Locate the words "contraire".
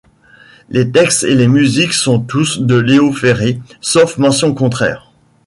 4.55-5.11